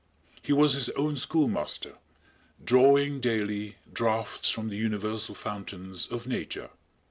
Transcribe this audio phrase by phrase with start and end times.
[0.41, 1.99] He was his own schoolmaster,
[2.63, 6.71] drawing daily draughts from the universal fountains of Nature.